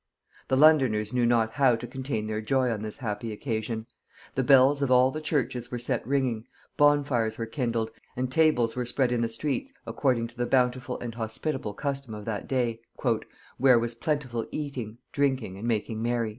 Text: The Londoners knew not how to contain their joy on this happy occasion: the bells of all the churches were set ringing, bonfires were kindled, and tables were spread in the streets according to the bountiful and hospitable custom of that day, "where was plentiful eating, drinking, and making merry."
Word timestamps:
The 0.47 0.57
Londoners 0.57 1.13
knew 1.13 1.27
not 1.27 1.53
how 1.53 1.75
to 1.75 1.85
contain 1.85 2.25
their 2.25 2.41
joy 2.41 2.71
on 2.71 2.81
this 2.81 2.97
happy 2.97 3.31
occasion: 3.31 3.85
the 4.33 4.41
bells 4.43 4.81
of 4.81 4.89
all 4.89 5.11
the 5.11 5.21
churches 5.21 5.69
were 5.69 5.77
set 5.77 6.03
ringing, 6.07 6.47
bonfires 6.75 7.37
were 7.37 7.45
kindled, 7.45 7.91
and 8.17 8.31
tables 8.31 8.75
were 8.75 8.87
spread 8.87 9.11
in 9.11 9.21
the 9.21 9.29
streets 9.29 9.71
according 9.85 10.25
to 10.29 10.37
the 10.37 10.47
bountiful 10.47 10.97
and 11.01 11.13
hospitable 11.13 11.75
custom 11.75 12.15
of 12.15 12.25
that 12.25 12.47
day, 12.47 12.81
"where 13.59 13.77
was 13.77 13.93
plentiful 13.93 14.47
eating, 14.51 14.97
drinking, 15.11 15.55
and 15.59 15.67
making 15.67 16.01
merry." 16.01 16.29